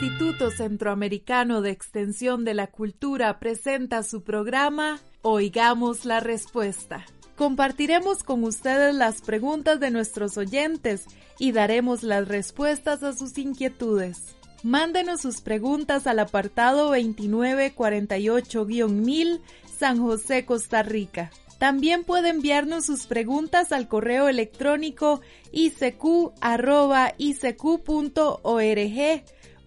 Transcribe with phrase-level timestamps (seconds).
[0.00, 7.04] Instituto Centroamericano de Extensión de la Cultura presenta su programa Oigamos la Respuesta.
[7.36, 11.04] Compartiremos con ustedes las preguntas de nuestros oyentes
[11.38, 14.36] y daremos las respuestas a sus inquietudes.
[14.62, 19.40] Mándenos sus preguntas al apartado 2948-1000
[19.78, 21.30] San José, Costa Rica.
[21.58, 25.20] También puede enviarnos sus preguntas al correo electrónico
[25.52, 26.32] icq.org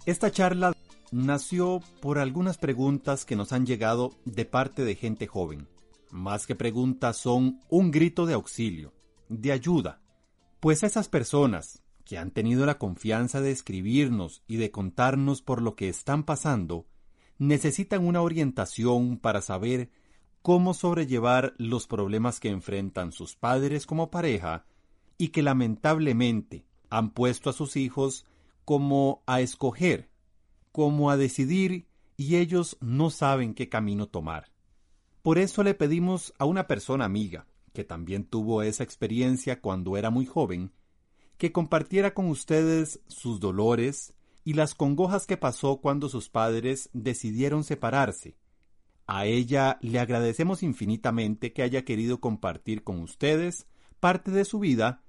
[0.06, 0.74] Esta charla
[1.12, 5.68] nació por algunas preguntas que nos han llegado de parte de gente joven.
[6.12, 8.94] Más que preguntas son un grito de auxilio,
[9.28, 10.00] de ayuda,
[10.66, 15.76] pues esas personas que han tenido la confianza de escribirnos y de contarnos por lo
[15.76, 16.88] que están pasando,
[17.38, 19.92] necesitan una orientación para saber
[20.42, 24.66] cómo sobrellevar los problemas que enfrentan sus padres como pareja
[25.20, 28.26] y que lamentablemente han puesto a sus hijos
[28.64, 30.10] como a escoger,
[30.72, 31.86] como a decidir
[32.18, 34.52] y ellos no saben qué camino tomar.
[35.22, 40.10] Por eso le pedimos a una persona amiga, que también tuvo esa experiencia cuando era
[40.10, 40.72] muy joven,
[41.38, 47.64] que compartiera con ustedes sus dolores y las congojas que pasó cuando sus padres decidieron
[47.64, 48.38] separarse.
[49.06, 53.68] A ella le agradecemos infinitamente que haya querido compartir con ustedes
[54.00, 55.04] parte de su vida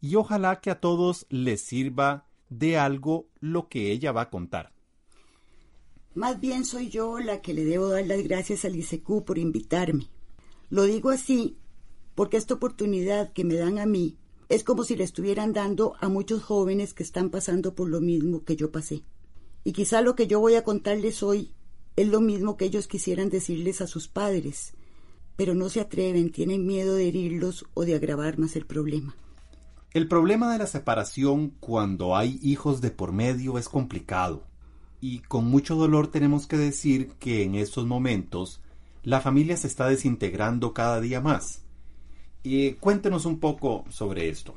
[0.00, 4.72] y ojalá que a todos les sirva de algo lo que ella va a contar.
[6.14, 10.08] Más bien soy yo la que le debo dar las gracias al ICQ por invitarme.
[10.68, 11.56] Lo digo así
[12.20, 14.18] porque esta oportunidad que me dan a mí
[14.50, 18.44] es como si le estuvieran dando a muchos jóvenes que están pasando por lo mismo
[18.44, 19.04] que yo pasé.
[19.64, 21.54] Y quizá lo que yo voy a contarles hoy
[21.96, 24.74] es lo mismo que ellos quisieran decirles a sus padres,
[25.36, 29.16] pero no se atreven, tienen miedo de herirlos o de agravar más el problema.
[29.94, 34.44] El problema de la separación cuando hay hijos de por medio es complicado,
[35.00, 38.60] y con mucho dolor tenemos que decir que en estos momentos
[39.04, 41.62] la familia se está desintegrando cada día más.
[42.42, 44.54] Y cuéntenos un poco sobre esto.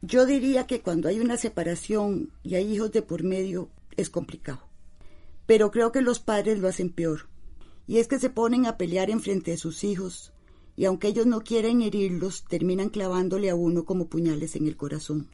[0.00, 4.60] Yo diría que cuando hay una separación y hay hijos de por medio es complicado.
[5.46, 7.28] Pero creo que los padres lo hacen peor.
[7.86, 10.32] Y es que se ponen a pelear en frente de sus hijos,
[10.76, 15.28] y aunque ellos no quieren herirlos, terminan clavándole a uno como puñales en el corazón.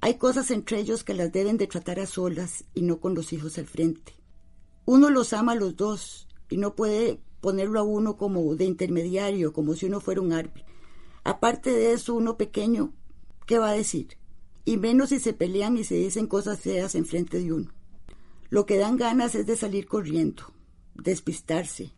[0.00, 3.32] Hay cosas entre ellos que las deben de tratar a solas y no con los
[3.32, 4.12] hijos al frente.
[4.84, 9.52] Uno los ama a los dos y no puede ponerlo a uno como de intermediario,
[9.52, 10.73] como si uno fuera un árbitro.
[11.24, 12.92] Aparte de eso, uno pequeño,
[13.46, 14.18] ¿qué va a decir?
[14.66, 17.72] Y menos si se pelean y se dicen cosas feas en frente de uno.
[18.50, 20.44] Lo que dan ganas es de salir corriendo,
[20.94, 21.92] despistarse.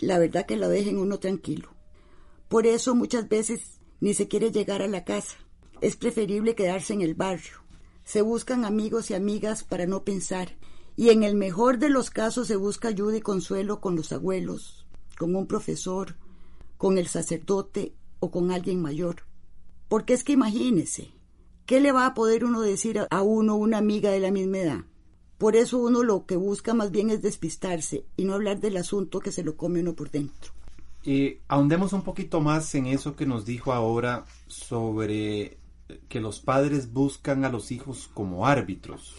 [0.00, 1.70] La verdad que lo dejen uno tranquilo.
[2.48, 5.36] Por eso muchas veces ni se quiere llegar a la casa.
[5.80, 7.62] Es preferible quedarse en el barrio.
[8.02, 10.56] Se buscan amigos y amigas para no pensar.
[10.96, 14.84] Y en el mejor de los casos se busca ayuda y consuelo con los abuelos,
[15.16, 16.16] con un profesor,
[16.76, 19.24] con el sacerdote o con alguien mayor.
[19.88, 21.12] Porque es que imagínese,
[21.66, 24.84] ¿qué le va a poder uno decir a uno una amiga de la misma edad?
[25.38, 29.20] Por eso uno lo que busca más bien es despistarse y no hablar del asunto
[29.20, 30.52] que se lo come uno por dentro.
[31.04, 35.58] Y ahondemos un poquito más en eso que nos dijo ahora sobre
[36.08, 39.14] que los padres buscan a los hijos como árbitros.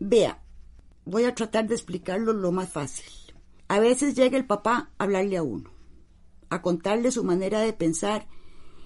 [0.00, 0.42] Vea,
[1.04, 3.06] voy a tratar de explicarlo lo más fácil.
[3.68, 5.70] A veces llega el papá a hablarle a uno,
[6.52, 8.28] a contarle su manera de pensar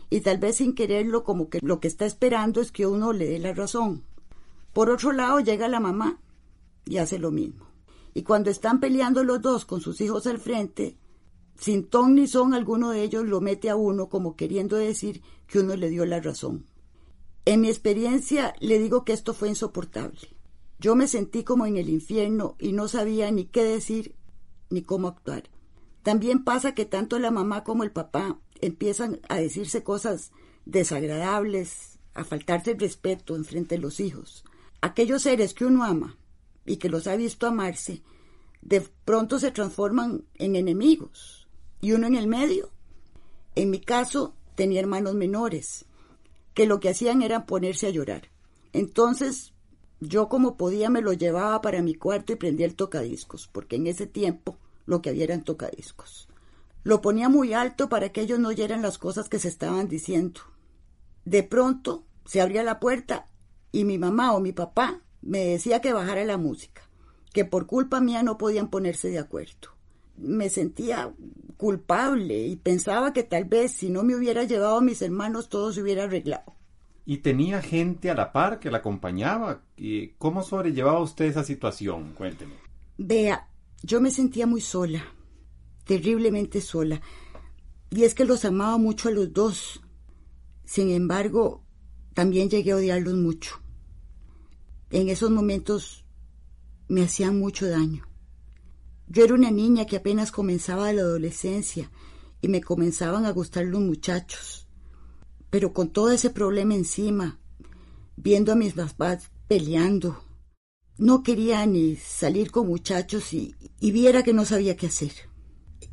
[0.09, 3.27] y tal vez sin quererlo como que lo que está esperando es que uno le
[3.27, 4.05] dé la razón.
[4.73, 6.21] Por otro lado llega la mamá
[6.85, 7.67] y hace lo mismo.
[8.15, 10.97] Y cuando están peleando los dos con sus hijos al frente,
[11.59, 15.59] sin ton ni son alguno de ellos lo mete a uno como queriendo decir que
[15.59, 16.67] uno le dio la razón.
[17.45, 20.37] En mi experiencia le digo que esto fue insoportable.
[20.79, 24.15] Yo me sentí como en el infierno y no sabía ni qué decir
[24.71, 25.51] ni cómo actuar.
[26.07, 30.31] También pasa que tanto la mamá como el papá empiezan a decirse cosas
[30.65, 34.45] desagradables, a faltarse el respeto en frente de los hijos.
[34.81, 36.17] Aquellos seres que uno ama
[36.65, 38.05] y que los ha visto amarse,
[38.63, 41.49] de pronto se transforman en enemigos.
[41.81, 42.71] Y uno en el medio.
[43.57, 45.87] En mi caso, tenía hermanos menores,
[46.55, 48.31] que lo que hacían era ponerse a llorar.
[48.73, 49.55] Entonces,
[49.99, 53.89] yo como podía me lo llevaba para mi cuarto y prendía el tocadiscos, porque en
[53.89, 54.57] ese tiempo
[54.87, 56.29] lo que había eran tocadiscos.
[56.83, 60.41] Lo ponía muy alto para que ellos no oyeran las cosas que se estaban diciendo.
[61.25, 63.27] De pronto se abría la puerta
[63.73, 66.83] y mi mamá o mi papá me decía que bajara la música,
[67.33, 69.75] que por culpa mía no podían ponerse de acuerdo.
[70.17, 71.13] Me sentía
[71.57, 75.73] culpable y pensaba que tal vez si no me hubiera llevado a mis hermanos todo
[75.73, 76.55] se hubiera arreglado.
[77.05, 79.63] ¿Y tenía gente a la par que la acompañaba?
[80.19, 82.15] ¿Cómo sobrellevaba usted esa situación?
[82.15, 82.55] Cuénteme.
[82.99, 83.49] Vea,
[83.87, 85.17] yo me sentía muy sola
[85.87, 87.01] terriblemente sola.
[87.91, 89.81] Y es que los amaba mucho a los dos.
[90.65, 91.65] Sin embargo,
[92.13, 93.63] también llegué a odiarlos mucho.
[94.91, 96.05] En esos momentos
[96.89, 98.07] me hacían mucho daño.
[99.09, 101.91] Yo era una niña que apenas comenzaba la adolescencia
[102.41, 104.69] y me comenzaban a gustar los muchachos.
[105.49, 107.39] Pero con todo ese problema encima,
[108.17, 110.25] viendo a mis papás peleando,
[110.99, 115.13] no quería ni salir con muchachos y, y viera que no sabía qué hacer.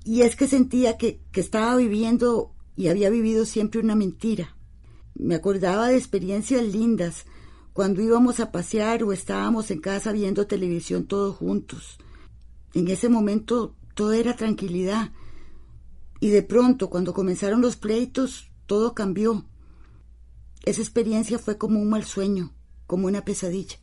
[0.04, 4.56] Y es que sentía que, que estaba viviendo y había vivido siempre una mentira.
[5.16, 7.26] Me acordaba de experiencias lindas,
[7.74, 11.98] cuando íbamos a pasear o estábamos en casa viendo televisión todos juntos.
[12.74, 15.12] En ese momento todo era tranquilidad.
[16.20, 19.46] Y de pronto, cuando comenzaron los pleitos, todo cambió.
[20.64, 22.54] Esa experiencia fue como un mal sueño,
[22.88, 23.78] como una pesadilla.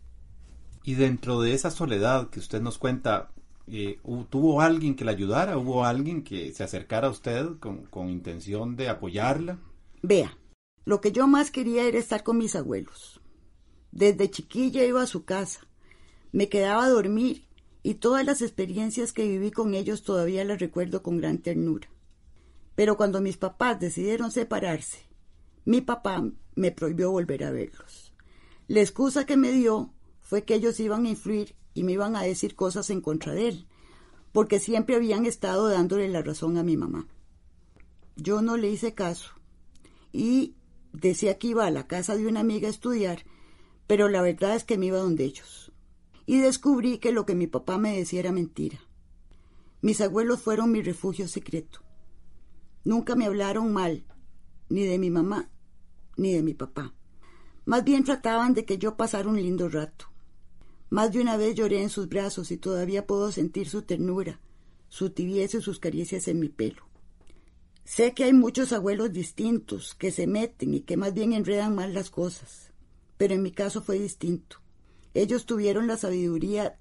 [0.85, 3.31] Y dentro de esa soledad que usted nos cuenta,
[3.67, 3.99] eh,
[4.31, 5.59] ¿tuvo alguien que la ayudara?
[5.59, 9.59] ¿Hubo alguien que se acercara a usted con, con intención de apoyarla?
[10.03, 10.37] Vea,
[10.85, 13.21] lo que yo más quería era estar con mis abuelos.
[13.93, 15.61] Desde chiquilla iba a su casa,
[16.33, 17.45] me quedaba a dormir
[17.83, 21.89] y todas las experiencias que viví con ellos todavía las recuerdo con gran ternura.
[22.75, 24.99] Pero cuando mis papás decidieron separarse,
[25.65, 26.25] mi papá
[26.55, 28.15] me prohibió volver a verlos.
[28.69, 29.93] La excusa que me dio
[30.31, 33.49] fue que ellos iban a influir y me iban a decir cosas en contra de
[33.49, 33.67] él,
[34.31, 37.09] porque siempre habían estado dándole la razón a mi mamá.
[38.15, 39.33] Yo no le hice caso
[40.13, 40.55] y
[40.93, 43.25] decía que iba a la casa de una amiga a estudiar,
[43.89, 45.73] pero la verdad es que me iba donde ellos.
[46.27, 48.79] Y descubrí que lo que mi papá me decía era mentira.
[49.83, 51.81] Mis abuelos fueron mi refugio secreto.
[52.85, 54.05] Nunca me hablaron mal,
[54.69, 55.51] ni de mi mamá,
[56.17, 56.95] ni de mi papá.
[57.65, 60.10] Más bien trataban de que yo pasara un lindo rato.
[60.91, 64.41] Más de una vez lloré en sus brazos y todavía puedo sentir su ternura,
[64.89, 66.83] su tibieza y sus caricias en mi pelo.
[67.85, 71.95] Sé que hay muchos abuelos distintos que se meten y que más bien enredan mal
[71.95, 72.73] las cosas,
[73.17, 74.57] pero en mi caso fue distinto.
[75.15, 76.77] Ellos tuvieron la sabiduría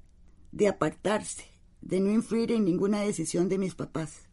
[0.51, 1.45] de apartarse,
[1.81, 4.23] de no influir en ninguna decisión de mis papás.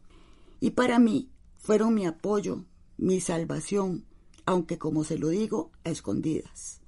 [0.59, 2.65] Y para mí fueron mi apoyo,
[2.97, 4.05] mi salvación,
[4.45, 6.81] aunque como se lo digo, a escondidas.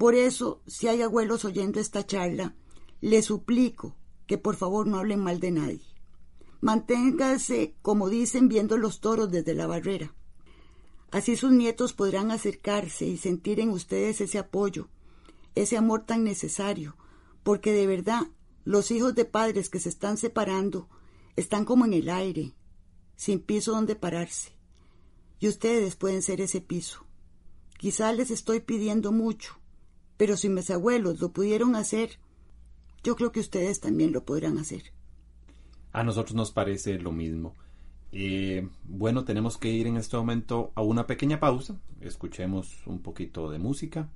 [0.00, 2.56] Por eso, si hay abuelos oyendo esta charla,
[3.02, 5.84] les suplico que por favor no hablen mal de nadie.
[6.62, 10.14] Manténganse, como dicen, viendo los toros desde la barrera.
[11.10, 14.88] Así sus nietos podrán acercarse y sentir en ustedes ese apoyo,
[15.54, 16.96] ese amor tan necesario,
[17.42, 18.22] porque de verdad
[18.64, 20.88] los hijos de padres que se están separando
[21.36, 22.54] están como en el aire,
[23.16, 24.56] sin piso donde pararse.
[25.40, 27.04] Y ustedes pueden ser ese piso.
[27.76, 29.59] Quizá les estoy pidiendo mucho,
[30.20, 32.18] pero si mis abuelos lo pudieron hacer,
[33.02, 34.82] yo creo que ustedes también lo podrán hacer.
[35.92, 37.56] A nosotros nos parece lo mismo.
[38.12, 41.80] Eh, bueno, tenemos que ir en este momento a una pequeña pausa.
[42.02, 44.10] Escuchemos un poquito de música.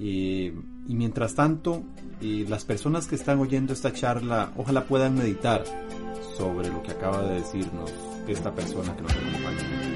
[0.00, 0.52] Eh,
[0.88, 1.84] y mientras tanto,
[2.20, 5.62] eh, las personas que están oyendo esta charla, ojalá puedan meditar
[6.36, 7.92] sobre lo que acaba de decirnos
[8.26, 9.95] esta persona que nos acompaña.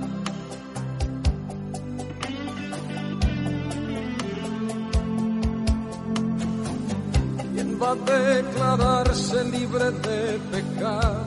[7.95, 11.25] Declararse libre de pecado,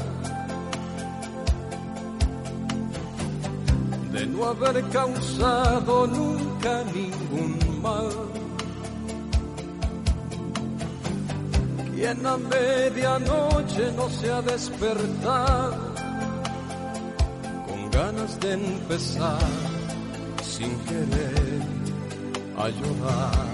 [4.12, 8.11] de no haber causado nunca ningún mal.
[11.94, 15.94] Quien a medianoche no se ha despertado
[17.66, 19.38] con ganas de empezar
[20.42, 21.62] sin querer
[22.59, 23.54] a llorar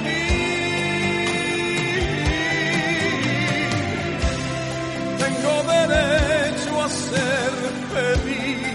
[5.91, 7.53] derecho a ser
[7.93, 8.71] feliz.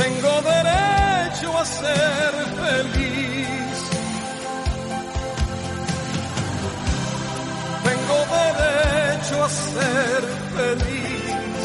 [0.00, 3.78] Tengo derecho a ser feliz.
[7.86, 10.22] Tengo derecho a ser
[10.56, 11.64] feliz.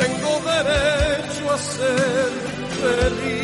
[0.00, 2.30] Tengo derecho a ser
[2.80, 3.43] feliz.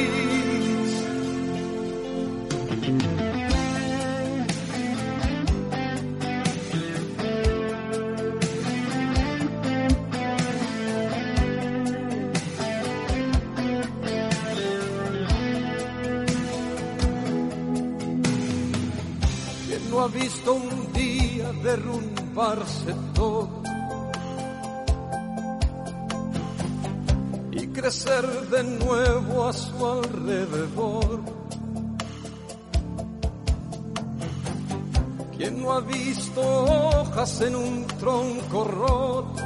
[37.21, 39.43] Hojas en un tronco roto,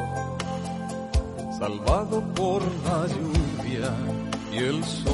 [1.59, 3.91] salvado por la lluvia
[4.53, 5.13] y el sol?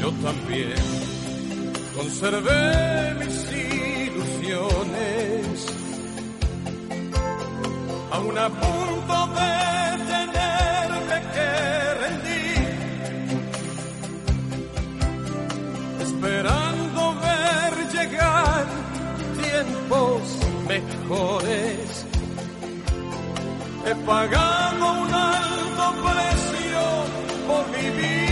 [0.00, 0.74] yo también
[1.94, 3.52] conservé mis
[4.06, 5.66] ilusiones,
[8.12, 10.09] aún a punto de
[19.90, 20.22] tiempos
[20.68, 22.06] mejores.
[23.86, 26.82] He pagado un alto precio
[27.46, 28.30] por vivir.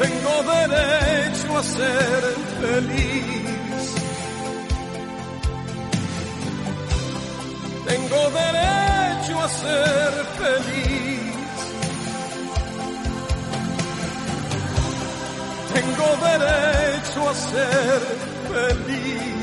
[0.00, 2.22] tengo derecho a ser
[2.60, 3.94] feliz.
[7.86, 11.13] Tengo derecho a ser feliz.
[15.74, 18.00] Tengo derecho a ser
[18.48, 19.33] feliz.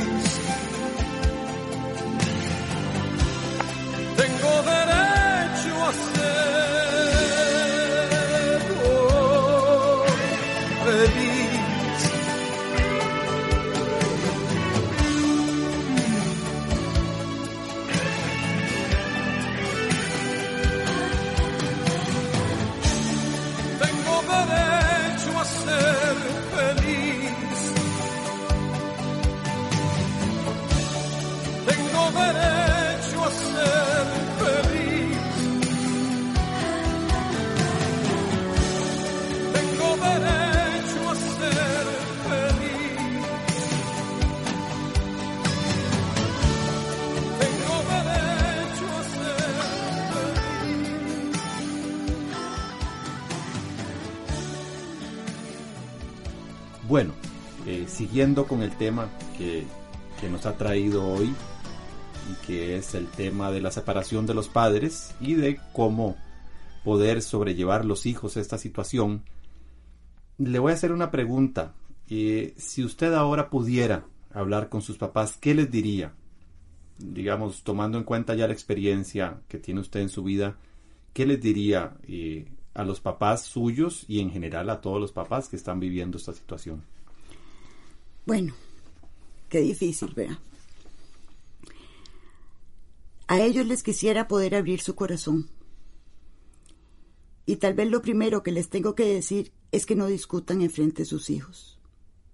[58.02, 59.64] Siguiendo con el tema que,
[60.28, 61.36] nos ha traído hoy,
[62.32, 66.18] y que es el tema de la separación de los padres y de cómo
[66.84, 69.24] poder sobrellevar los hijos esta situación,
[70.40, 71.76] le voy a hacer una pregunta.
[72.10, 76.14] Eh, si usted ahora pudiera hablar con sus papás, ¿qué les diría?
[76.98, 80.58] digamos, tomando en cuenta ya la experiencia que tiene usted en su vida,
[81.14, 85.50] ¿qué les diría eh, a los papás suyos y en general a todos los papás
[85.50, 86.84] que están viviendo esta situación?
[88.26, 88.54] Bueno,
[89.50, 90.38] qué difícil, ¿verdad?
[93.28, 95.50] A ellos les quisiera poder abrir su corazón.
[97.46, 101.04] Y tal vez lo primero que les tengo que decir es que no discutan enfrente
[101.04, 101.80] de sus hijos,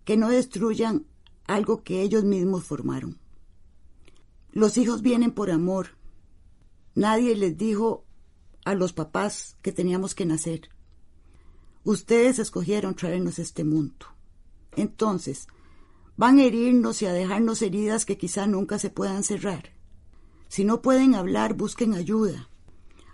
[0.05, 1.05] que no destruyan
[1.45, 3.19] algo que ellos mismos formaron.
[4.51, 5.89] Los hijos vienen por amor.
[6.95, 8.05] Nadie les dijo
[8.65, 10.69] a los papás que teníamos que nacer.
[11.83, 14.07] Ustedes escogieron traernos este mundo.
[14.75, 15.47] Entonces,
[16.17, 19.71] van a herirnos y a dejarnos heridas que quizá nunca se puedan cerrar.
[20.49, 22.49] Si no pueden hablar, busquen ayuda.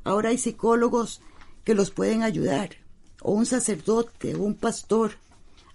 [0.03, 1.22] Ahora hay psicólogos
[1.63, 2.72] que los pueden ayudar,
[3.22, 5.13] o un sacerdote, o un pastor.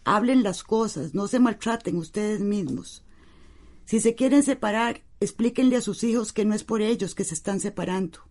[0.05, 3.05] Hablen las cosas, no se maltraten ustedes mismos.
[3.85, 7.35] Si se quieren separar, explíquenle a sus hijos que no es por ellos que se
[7.35, 8.29] están separando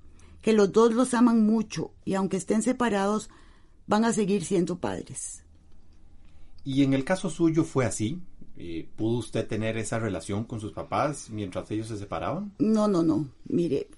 [0.47, 3.29] que los dos los aman mucho y aunque estén separados,
[3.85, 5.43] van a seguir siendo padres.
[6.63, 8.21] ¿Y en el caso suyo fue así?
[8.59, 12.53] Eh, ¿Pudo usted tener esa relación con sus papás mientras ellos se separaban?
[12.57, 13.29] No, no, no.
[13.45, 13.89] Mire,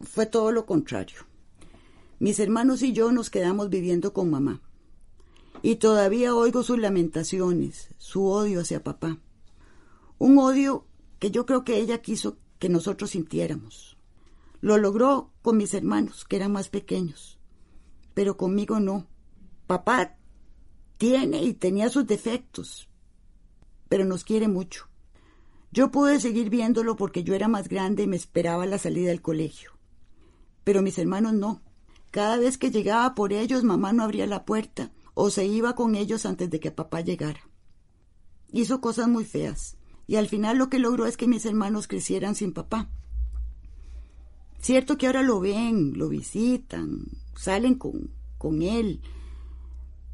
[0.00, 1.18] fue todo lo contrario.
[2.18, 4.62] Mis hermanos y yo nos quedamos viviendo con mamá.
[5.60, 9.18] Y todavía oigo sus lamentaciones, su odio hacia papá.
[10.18, 10.86] Un odio
[11.18, 13.98] que yo creo que ella quiso que nosotros sintiéramos.
[14.62, 17.38] Lo logró con mis hermanos, que eran más pequeños,
[18.14, 19.06] pero conmigo no.
[19.66, 20.16] Papá
[20.96, 22.88] tiene y tenía sus defectos,
[23.88, 24.88] pero nos quiere mucho.
[25.72, 29.22] Yo pude seguir viéndolo porque yo era más grande y me esperaba la salida del
[29.22, 29.72] colegio.
[30.64, 31.62] Pero mis hermanos no.
[32.10, 35.94] Cada vez que llegaba por ellos, mamá no abría la puerta o se iba con
[35.94, 37.40] ellos antes de que papá llegara.
[38.52, 39.76] Hizo cosas muy feas
[40.06, 42.88] y al final lo que logró es que mis hermanos crecieran sin papá.
[44.60, 49.00] Cierto que ahora lo ven, lo visitan, salen con, con él,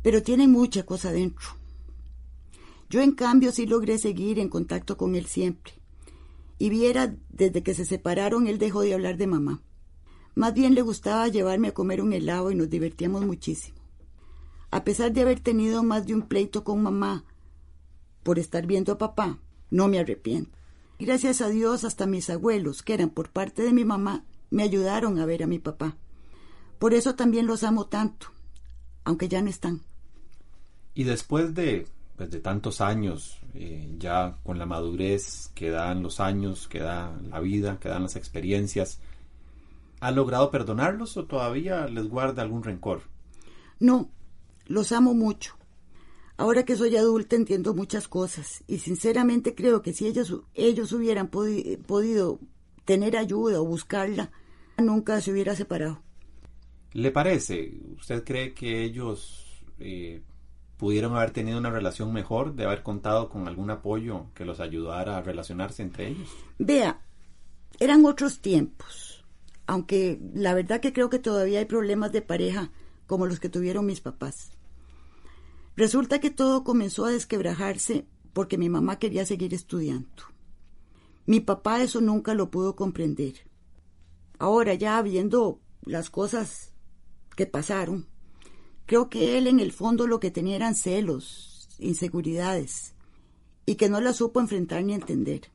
[0.02, 1.61] pero tienen mucha cosa dentro.
[2.92, 5.72] Yo en cambio sí logré seguir en contacto con él siempre.
[6.58, 9.62] Y viera, desde que se separaron, él dejó de hablar de mamá.
[10.34, 13.78] Más bien le gustaba llevarme a comer un helado y nos divertíamos muchísimo.
[14.70, 17.24] A pesar de haber tenido más de un pleito con mamá
[18.24, 19.38] por estar viendo a papá,
[19.70, 20.50] no me arrepiento.
[20.98, 25.18] Gracias a Dios, hasta mis abuelos, que eran por parte de mi mamá, me ayudaron
[25.18, 25.96] a ver a mi papá.
[26.78, 28.26] Por eso también los amo tanto,
[29.02, 29.80] aunque ya no están.
[30.92, 36.20] Y después de, pues, de tantos años, eh, ya con la madurez que dan los
[36.20, 39.00] años, que da la vida, que dan las experiencias,
[40.00, 43.02] ¿ha logrado perdonarlos o todavía les guarda algún rencor?
[43.80, 44.10] No,
[44.66, 45.56] los amo mucho.
[46.36, 51.28] Ahora que soy adulta entiendo muchas cosas y sinceramente creo que si ellos, ellos hubieran
[51.28, 52.40] podido
[52.84, 54.32] tener ayuda o buscarla,
[54.78, 56.02] nunca se hubiera separado.
[56.92, 57.80] ¿Le parece?
[57.96, 60.22] ¿Usted cree que ellos eh,
[60.76, 65.16] pudieron haber tenido una relación mejor de haber contado con algún apoyo que los ayudara
[65.16, 66.28] a relacionarse entre ellos?
[66.58, 67.00] Vea,
[67.78, 69.24] eran otros tiempos,
[69.66, 72.70] aunque la verdad que creo que todavía hay problemas de pareja
[73.06, 74.52] como los que tuvieron mis papás.
[75.76, 80.24] Resulta que todo comenzó a desquebrajarse porque mi mamá quería seguir estudiando.
[81.26, 83.34] Mi papá eso nunca lo pudo comprender.
[84.38, 86.72] Ahora ya viendo las cosas
[87.36, 88.06] que pasaron,
[88.86, 92.94] creo que él en el fondo lo que tenía eran celos, inseguridades,
[93.66, 95.50] y que no la supo enfrentar ni entender.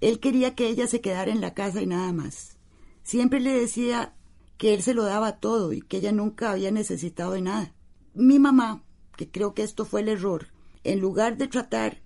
[0.00, 2.56] Él quería que ella se quedara en la casa y nada más.
[3.02, 4.14] Siempre le decía
[4.56, 7.74] que él se lo daba todo y que ella nunca había necesitado de nada.
[8.14, 8.82] Mi mamá,
[9.16, 10.48] que creo que esto fue el error,
[10.84, 12.02] en lugar de tratar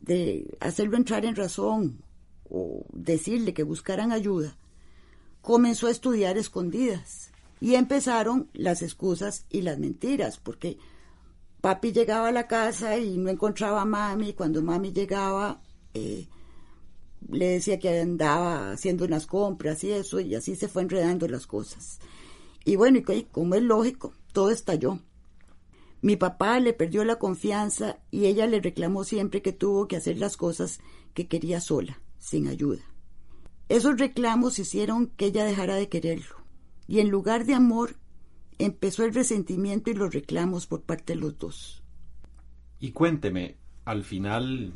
[0.00, 2.02] de hacerlo entrar en razón
[2.48, 4.56] o decirle que buscaran ayuda,
[5.40, 7.30] comenzó a estudiar escondidas.
[7.60, 10.78] Y empezaron las excusas y las mentiras, porque
[11.60, 14.32] papi llegaba a la casa y no encontraba a mami.
[14.32, 15.60] Cuando mami llegaba,
[15.94, 16.28] eh,
[17.28, 21.46] le decía que andaba haciendo unas compras y eso, y así se fue enredando las
[21.46, 21.98] cosas.
[22.64, 25.00] Y bueno, y como es lógico, todo estalló.
[26.00, 30.18] Mi papá le perdió la confianza y ella le reclamó siempre que tuvo que hacer
[30.18, 30.78] las cosas
[31.12, 32.82] que quería sola, sin ayuda.
[33.68, 36.36] Esos reclamos hicieron que ella dejara de quererlo,
[36.88, 37.94] y en lugar de amor
[38.58, 41.82] empezó el resentimiento y los reclamos por parte de los dos.
[42.80, 44.72] Y cuénteme, al final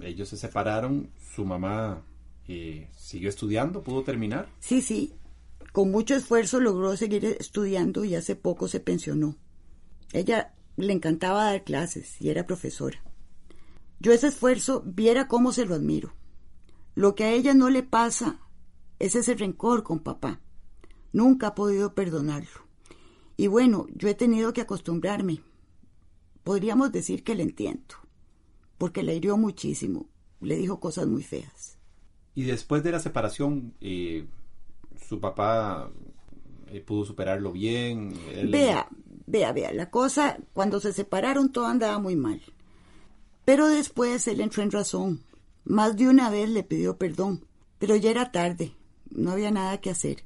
[0.00, 2.02] ellos se separaron, su mamá
[2.48, 4.48] eh, siguió estudiando, pudo terminar.
[4.60, 5.14] Sí, sí,
[5.72, 9.36] con mucho esfuerzo logró seguir estudiando y hace poco se pensionó.
[10.12, 13.02] Ella le encantaba dar clases y era profesora.
[13.98, 16.14] Yo ese esfuerzo viera cómo se lo admiro.
[16.94, 18.40] Lo que a ella no le pasa
[18.98, 20.40] es ese rencor con papá.
[21.12, 22.62] Nunca ha podido perdonarlo.
[23.36, 25.42] Y bueno, yo he tenido que acostumbrarme.
[26.44, 27.94] Podríamos decir que le entiendo,
[28.78, 30.06] porque la hirió muchísimo,
[30.40, 31.78] le dijo cosas muy feas.
[32.34, 34.26] Y después de la separación, eh,
[35.08, 35.90] su papá
[36.68, 38.14] eh, pudo superarlo bien.
[38.50, 38.88] Vea,
[39.26, 42.40] vea, vea, la cosa, cuando se separaron todo andaba muy mal.
[43.44, 45.22] Pero después él entró en razón.
[45.64, 47.46] Más de una vez le pidió perdón,
[47.78, 48.72] pero ya era tarde,
[49.10, 50.24] no había nada que hacer.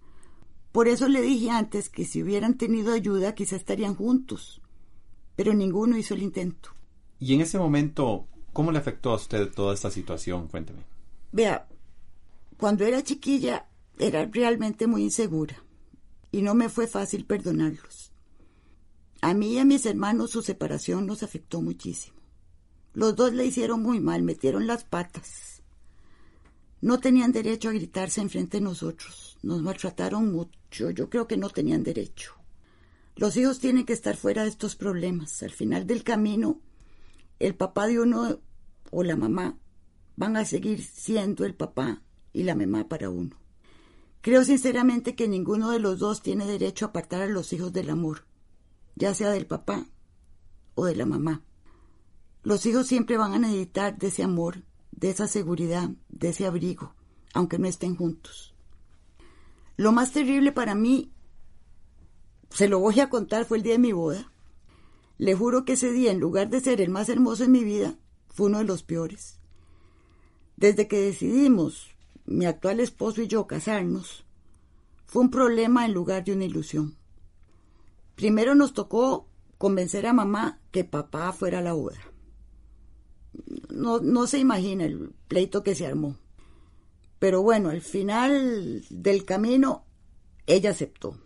[0.76, 4.60] Por eso le dije antes que si hubieran tenido ayuda quizá estarían juntos,
[5.34, 6.68] pero ninguno hizo el intento.
[7.18, 10.48] Y en ese momento, ¿cómo le afectó a usted toda esta situación?
[10.48, 10.80] Cuénteme.
[11.32, 11.66] Vea,
[12.58, 13.64] cuando era chiquilla
[13.98, 15.64] era realmente muy insegura
[16.30, 18.12] y no me fue fácil perdonarlos.
[19.22, 22.18] A mí y a mis hermanos su separación nos afectó muchísimo.
[22.92, 25.55] Los dos le hicieron muy mal, metieron las patas.
[26.80, 29.38] No tenían derecho a gritarse enfrente de nosotros.
[29.42, 30.90] Nos maltrataron mucho.
[30.90, 32.34] Yo creo que no tenían derecho.
[33.16, 35.42] Los hijos tienen que estar fuera de estos problemas.
[35.42, 36.60] Al final del camino,
[37.38, 38.40] el papá de uno
[38.90, 39.58] o la mamá
[40.16, 43.36] van a seguir siendo el papá y la mamá para uno.
[44.20, 47.90] Creo sinceramente que ninguno de los dos tiene derecho a apartar a los hijos del
[47.90, 48.26] amor,
[48.96, 49.86] ya sea del papá
[50.74, 51.42] o de la mamá.
[52.42, 54.64] Los hijos siempre van a necesitar de ese amor,
[54.96, 56.94] de esa seguridad, de ese abrigo,
[57.34, 58.54] aunque no estén juntos.
[59.76, 61.12] Lo más terrible para mí,
[62.50, 64.32] se lo voy a contar, fue el día de mi boda.
[65.18, 67.98] Le juro que ese día, en lugar de ser el más hermoso en mi vida,
[68.30, 69.38] fue uno de los peores.
[70.56, 71.90] Desde que decidimos,
[72.24, 74.24] mi actual esposo y yo, casarnos,
[75.04, 76.96] fue un problema en lugar de una ilusión.
[78.14, 79.28] Primero nos tocó
[79.58, 81.98] convencer a mamá que papá fuera a la boda
[83.70, 86.16] no, no se imagina el pleito que se armó.
[87.18, 89.84] Pero bueno, al final del camino,
[90.46, 91.18] ella aceptó.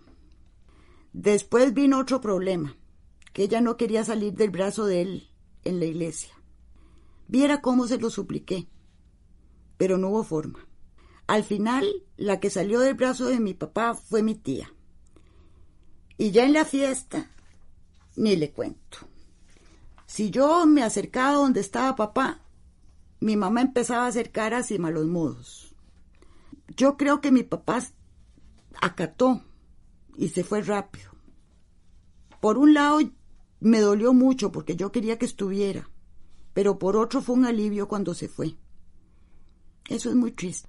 [1.13, 2.77] Después vino otro problema,
[3.33, 5.29] que ella no quería salir del brazo de él
[5.65, 6.33] en la iglesia.
[7.27, 8.69] Viera cómo se lo supliqué,
[9.77, 10.67] pero no hubo forma.
[11.27, 14.73] Al final, la que salió del brazo de mi papá fue mi tía.
[16.19, 17.31] Y ya en la fiesta,
[18.17, 19.10] ni le cuento.
[20.11, 22.43] Si yo me acercaba donde estaba papá,
[23.21, 25.77] mi mamá empezaba a hacer caras y malos modos.
[26.77, 27.81] Yo creo que mi papá
[28.83, 29.45] acató
[30.17, 31.13] y se fue rápido.
[32.41, 32.99] Por un lado
[33.61, 35.89] me dolió mucho porque yo quería que estuviera,
[36.55, 38.57] pero por otro fue un alivio cuando se fue.
[39.89, 40.69] Eso es muy triste.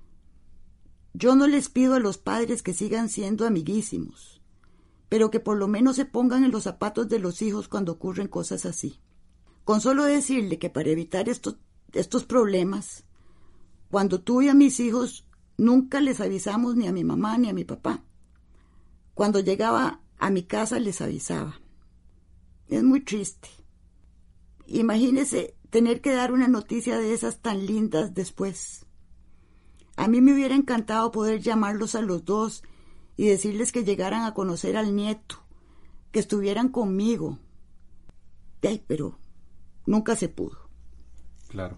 [1.15, 4.39] Yo no les pido a los padres que sigan siendo amiguísimos,
[5.09, 8.27] pero que por lo menos se pongan en los zapatos de los hijos cuando ocurren
[8.27, 9.01] cosas así.
[9.71, 11.55] Con solo decirle que para evitar estos,
[11.93, 13.05] estos problemas,
[13.89, 17.63] cuando tuve a mis hijos, nunca les avisamos ni a mi mamá ni a mi
[17.63, 18.03] papá.
[19.13, 21.61] Cuando llegaba a mi casa les avisaba.
[22.67, 23.47] Es muy triste.
[24.67, 28.85] Imagínese tener que dar una noticia de esas tan lindas después.
[29.95, 32.61] A mí me hubiera encantado poder llamarlos a los dos
[33.15, 35.45] y decirles que llegaran a conocer al nieto,
[36.11, 37.39] que estuvieran conmigo.
[38.59, 39.17] Pero
[39.85, 40.57] nunca se pudo.
[41.47, 41.77] Claro.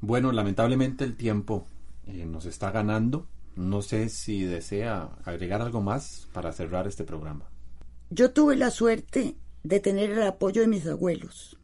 [0.00, 1.66] Bueno, lamentablemente el tiempo
[2.06, 3.26] eh, nos está ganando.
[3.56, 7.48] No sé si desea agregar algo más para cerrar este programa.
[8.10, 11.58] Yo tuve la suerte de tener el apoyo de mis abuelos.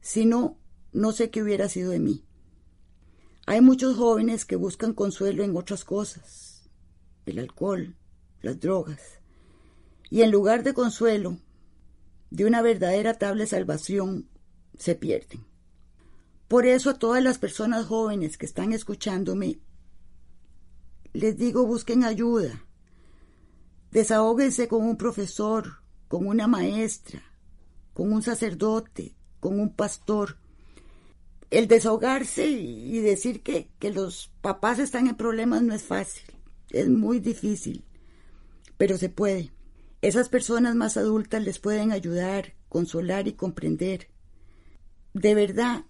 [0.00, 0.58] Si no,
[0.92, 2.24] no sé qué hubiera sido de mí.
[3.46, 6.68] Hay muchos jóvenes que buscan consuelo en otras cosas,
[7.26, 7.94] el alcohol,
[8.40, 9.20] las drogas,
[10.10, 11.38] y en lugar de consuelo,
[12.34, 14.28] de una verdadera tabla de salvación
[14.76, 15.46] se pierden.
[16.48, 19.60] Por eso a todas las personas jóvenes que están escuchándome,
[21.12, 22.66] les digo busquen ayuda.
[23.92, 25.74] Desahóguense con un profesor,
[26.08, 27.22] con una maestra,
[27.92, 30.36] con un sacerdote, con un pastor.
[31.50, 36.24] El desahogarse y decir que, que los papás están en problemas no es fácil,
[36.70, 37.84] es muy difícil,
[38.76, 39.52] pero se puede.
[40.04, 44.10] Esas personas más adultas les pueden ayudar, consolar y comprender.
[45.14, 45.86] De verdad,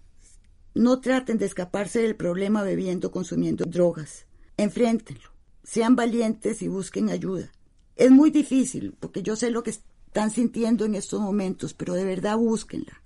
[0.73, 4.25] no traten de escaparse del problema bebiendo, consumiendo drogas.
[4.55, 5.31] Enfréntenlo.
[5.65, 7.51] Sean valientes y busquen ayuda.
[7.97, 12.05] Es muy difícil, porque yo sé lo que están sintiendo en estos momentos, pero de
[12.05, 13.03] verdad búsquenla.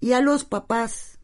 [0.00, 1.18] Y a los papás,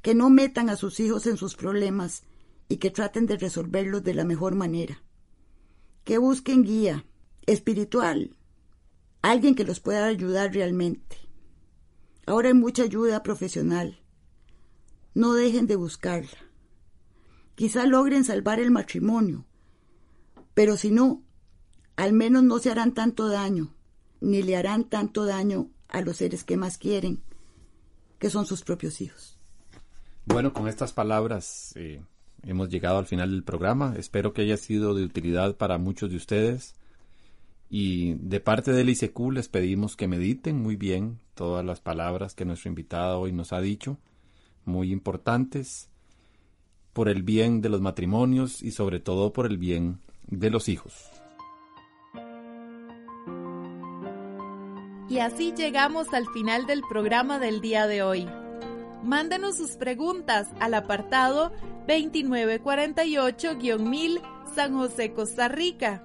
[0.00, 2.22] que no metan a sus hijos en sus problemas
[2.68, 5.02] y que traten de resolverlos de la mejor manera.
[6.04, 7.04] Que busquen guía,
[7.46, 8.36] espiritual,
[9.22, 11.16] alguien que los pueda ayudar realmente.
[12.26, 14.00] Ahora hay mucha ayuda profesional.
[15.14, 16.38] No dejen de buscarla.
[17.56, 19.44] quizá logren salvar el matrimonio,
[20.54, 21.22] pero si no,
[21.96, 23.74] al menos no se harán tanto daño,
[24.20, 27.22] ni le harán tanto daño a los seres que más quieren,
[28.18, 29.38] que son sus propios hijos.
[30.24, 32.02] Bueno, con estas palabras eh,
[32.44, 33.94] hemos llegado al final del programa.
[33.96, 36.74] Espero que haya sido de utilidad para muchos de ustedes.
[37.70, 42.44] Y de parte del ICQ les pedimos que mediten muy bien todas las palabras que
[42.44, 43.96] nuestro invitado hoy nos ha dicho,
[44.64, 45.88] muy importantes,
[46.92, 51.08] por el bien de los matrimonios y sobre todo por el bien de los hijos.
[55.08, 58.26] Y así llegamos al final del programa del día de hoy.
[59.02, 61.52] Mándenos sus preguntas al apartado
[61.88, 64.20] 2948-1000
[64.54, 66.04] San José, Costa Rica.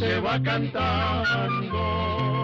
[0.00, 2.39] se va cantando